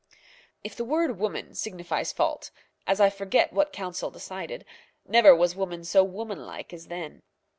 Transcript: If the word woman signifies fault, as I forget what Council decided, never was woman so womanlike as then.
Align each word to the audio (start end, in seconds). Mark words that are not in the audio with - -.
If 0.63 0.75
the 0.75 0.83
word 0.83 1.19
woman 1.19 1.53
signifies 1.53 2.11
fault, 2.11 2.49
as 2.87 2.99
I 2.99 3.11
forget 3.11 3.53
what 3.53 3.71
Council 3.71 4.09
decided, 4.09 4.65
never 5.07 5.35
was 5.35 5.55
woman 5.55 5.83
so 5.83 6.03
womanlike 6.03 6.73
as 6.73 6.87
then. 6.87 7.21